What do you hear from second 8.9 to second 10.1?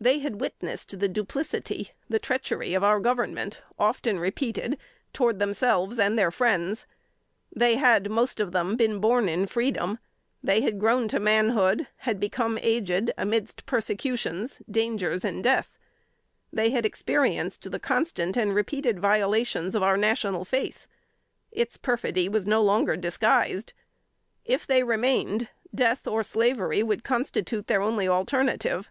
born in freedom